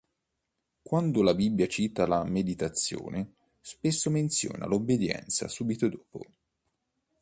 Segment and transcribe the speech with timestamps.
[0.81, 6.23] Quando la Bibbia cita la meditazione, spesso menziona l'obbedianza subito dopo.